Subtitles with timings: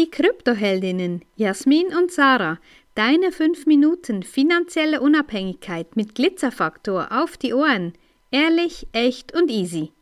[0.00, 2.58] die Kryptoheldinnen Jasmin und Sarah.
[2.94, 7.92] Deine 5 Minuten finanzielle Unabhängigkeit mit Glitzerfaktor auf die Ohren.
[8.30, 9.92] Ehrlich, echt und easy.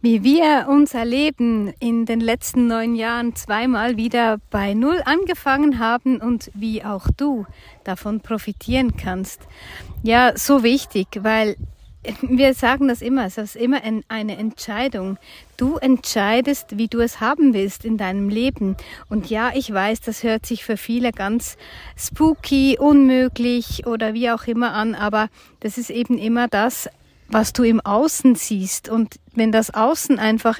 [0.00, 6.18] Wie wir unser Leben in den letzten neun Jahren zweimal wieder bei Null angefangen haben
[6.22, 7.44] und wie auch du
[7.84, 9.42] davon profitieren kannst.
[10.02, 11.56] Ja, so wichtig, weil
[12.22, 15.18] wir sagen das immer, es ist immer eine Entscheidung.
[15.56, 18.76] Du entscheidest, wie du es haben willst in deinem Leben.
[19.10, 21.58] Und ja, ich weiß, das hört sich für viele ganz
[21.98, 25.28] spooky, unmöglich oder wie auch immer an, aber
[25.60, 26.88] das ist eben immer das,
[27.32, 28.88] was du im Außen siehst.
[28.88, 30.58] Und wenn das Außen einfach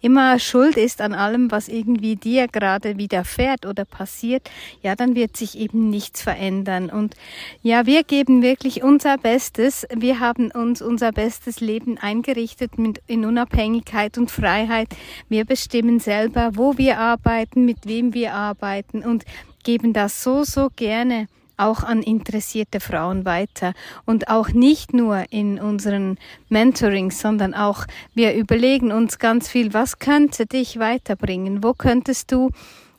[0.00, 4.50] immer schuld ist an allem, was irgendwie dir gerade widerfährt oder passiert,
[4.82, 6.88] ja, dann wird sich eben nichts verändern.
[6.90, 7.14] Und
[7.62, 9.86] ja, wir geben wirklich unser Bestes.
[9.94, 14.88] Wir haben uns unser bestes Leben eingerichtet mit, in Unabhängigkeit und Freiheit.
[15.28, 19.24] Wir bestimmen selber, wo wir arbeiten, mit wem wir arbeiten und
[19.64, 23.72] geben das so, so gerne auch an interessierte Frauen weiter
[24.04, 29.98] und auch nicht nur in unseren Mentorings, sondern auch wir überlegen uns ganz viel, was
[29.98, 31.62] könnte dich weiterbringen?
[31.62, 32.50] Wo könntest du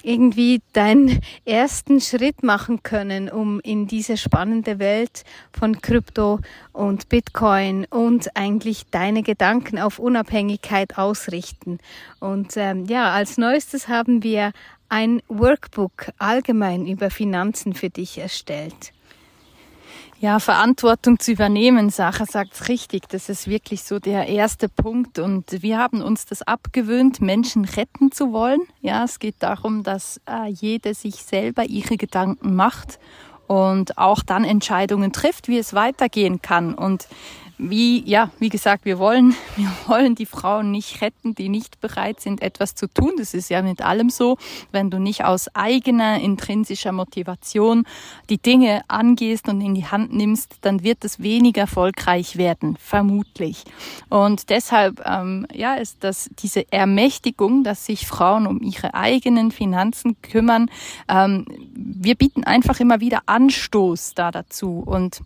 [0.08, 6.40] irgendwie deinen ersten Schritt machen können, um in diese spannende Welt von Krypto
[6.72, 11.80] und Bitcoin und eigentlich deine Gedanken auf Unabhängigkeit ausrichten.
[12.20, 14.54] Und ähm, ja, als neuestes haben wir
[14.90, 18.94] ein Workbook allgemein über Finanzen für dich erstellt.
[20.20, 23.08] Ja, Verantwortung zu übernehmen, Sacha sagt's richtig.
[23.08, 25.20] Das ist wirklich so der erste Punkt.
[25.20, 28.62] Und wir haben uns das abgewöhnt, Menschen retten zu wollen.
[28.82, 32.98] Ja, es geht darum, dass äh, jede sich selber ihre Gedanken macht
[33.46, 36.74] und auch dann Entscheidungen trifft, wie es weitergehen kann.
[36.74, 37.08] Und
[37.58, 42.20] wie, ja, wie gesagt, wir wollen, wir wollen die Frauen nicht retten, die nicht bereit
[42.20, 43.14] sind, etwas zu tun.
[43.18, 44.38] Das ist ja mit allem so.
[44.72, 47.86] Wenn du nicht aus eigener intrinsischer Motivation
[48.30, 53.64] die Dinge angehst und in die Hand nimmst, dann wird es weniger erfolgreich werden, vermutlich.
[54.10, 60.22] Und deshalb, ähm, ja, ist das diese Ermächtigung, dass sich Frauen um ihre eigenen Finanzen
[60.22, 60.70] kümmern.
[61.10, 65.22] Ähm, wir bieten einfach immer wieder Anstoß da dazu und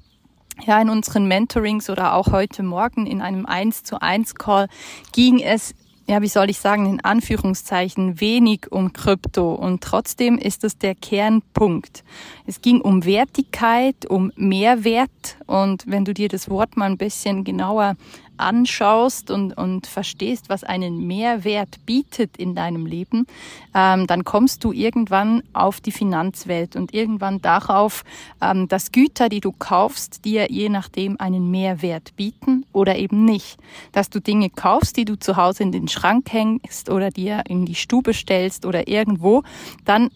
[0.66, 4.68] ja, in unseren Mentorings oder auch heute Morgen in einem 1 zu 1 Call
[5.12, 5.74] ging es
[6.08, 10.94] ja, wie soll ich sagen, in Anführungszeichen wenig um Krypto und trotzdem ist das der
[10.94, 12.04] Kernpunkt.
[12.46, 17.46] Es ging um Wertigkeit, um Mehrwert und wenn du dir das Wort mal ein bisschen
[17.46, 17.96] genauer
[18.38, 23.28] anschaust und, und verstehst, was einen Mehrwert bietet in deinem Leben,
[23.74, 28.04] ähm, dann kommst du irgendwann auf die Finanzwelt und irgendwann darauf,
[28.42, 33.58] ähm, dass Güter, die du kaufst, dir je nachdem einen Mehrwert bieten oder eben nicht.
[33.92, 37.66] Dass du Dinge kaufst, die du zu Hause in den Schrank hängst oder dir in
[37.66, 39.44] die Stube stellst oder irgendwo,
[39.86, 40.10] dann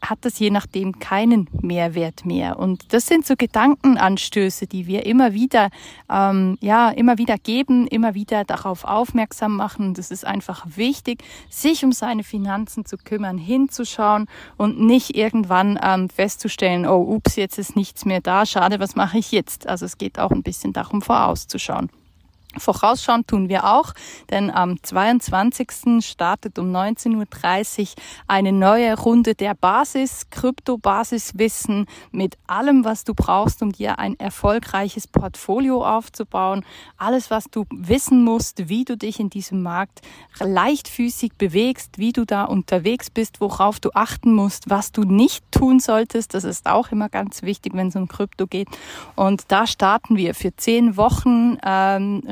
[0.00, 2.58] hat das je nachdem keinen Mehrwert mehr.
[2.58, 5.70] Und das sind so Gedankenanstöße, die wir immer wieder,
[6.10, 9.94] ähm, ja, immer wieder geben, immer wieder darauf aufmerksam machen.
[9.94, 16.08] Das ist einfach wichtig, sich um seine Finanzen zu kümmern, hinzuschauen und nicht irgendwann ähm,
[16.08, 19.66] festzustellen, oh, ups, jetzt ist nichts mehr da, schade, was mache ich jetzt?
[19.66, 21.90] Also es geht auch ein bisschen darum, vorauszuschauen.
[22.58, 23.92] Vorausschauen tun wir auch,
[24.30, 26.04] denn am 22.
[26.04, 27.88] startet um 19.30 Uhr
[28.26, 35.06] eine neue Runde der Basis, Krypto-Basiswissen mit allem, was du brauchst, um dir ein erfolgreiches
[35.06, 36.64] Portfolio aufzubauen.
[36.96, 40.00] Alles, was du wissen musst, wie du dich in diesem Markt
[40.40, 45.80] leichtfüßig bewegst, wie du da unterwegs bist, worauf du achten musst, was du nicht tun
[45.80, 46.34] solltest.
[46.34, 48.68] Das ist auch immer ganz wichtig, wenn es um Krypto geht.
[49.14, 52.22] Und da starten wir für zehn Wochen ähm,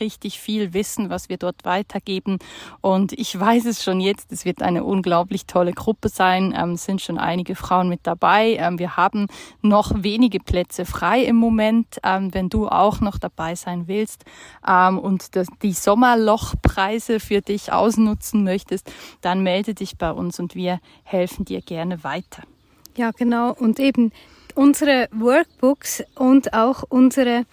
[0.00, 2.38] richtig viel Wissen, was wir dort weitergeben.
[2.80, 6.54] Und ich weiß es schon jetzt, es wird eine unglaublich tolle Gruppe sein.
[6.56, 8.56] Ähm, es sind schon einige Frauen mit dabei.
[8.58, 9.26] Ähm, wir haben
[9.62, 14.24] noch wenige Plätze frei im Moment, ähm, wenn du auch noch dabei sein willst
[14.66, 20.54] ähm, und das, die Sommerlochpreise für dich ausnutzen möchtest, dann melde dich bei uns und
[20.54, 22.42] wir helfen dir gerne weiter.
[22.96, 23.52] Ja, genau.
[23.52, 24.12] Und eben
[24.54, 27.44] unsere Workbooks und auch unsere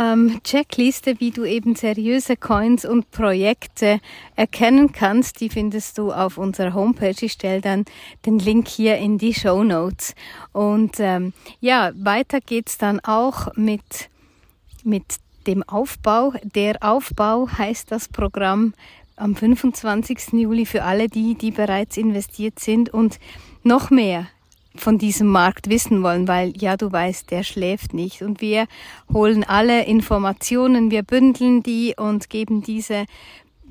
[0.00, 4.00] ähm, Checkliste, wie du eben seriöse Coins und Projekte
[4.34, 5.40] erkennen kannst.
[5.40, 7.14] Die findest du auf unserer Homepage.
[7.20, 7.84] Ich stelle dann
[8.24, 10.14] den Link hier in die Show Notes.
[10.52, 14.08] Und ähm, ja, weiter geht's dann auch mit,
[14.84, 15.04] mit
[15.46, 16.32] dem Aufbau.
[16.42, 18.72] Der Aufbau heißt das Programm
[19.16, 20.32] am 25.
[20.32, 23.18] Juli für alle die, die bereits investiert sind und
[23.62, 24.28] noch mehr
[24.80, 28.22] von diesem Markt wissen wollen, weil ja, du weißt, der schläft nicht.
[28.22, 28.66] Und wir
[29.12, 33.06] holen alle Informationen, wir bündeln die und geben diese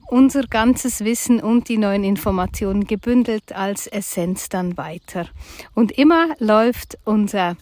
[0.10, 5.28] unser ganzes Wissen und die neuen Informationen gebündelt als Essenz dann weiter.
[5.76, 7.58] Und immer läuft unser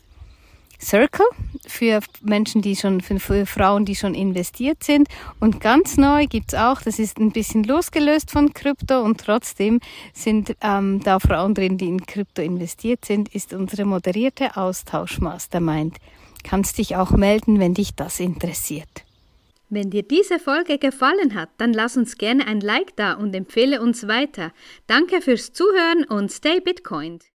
[0.79, 1.25] Circle
[1.65, 5.07] für Menschen, die schon, für Frauen, die schon investiert sind.
[5.39, 9.79] Und ganz neu gibt's auch, das ist ein bisschen losgelöst von Krypto und trotzdem
[10.13, 15.97] sind ähm, da Frauen drin, die in Krypto investiert sind, ist unsere moderierte Austausch-Mastermind.
[16.43, 19.03] Kannst dich auch melden, wenn dich das interessiert.
[19.69, 23.81] Wenn dir diese Folge gefallen hat, dann lass uns gerne ein Like da und empfehle
[23.81, 24.53] uns weiter.
[24.87, 27.19] Danke fürs Zuhören und stay Bitcoin.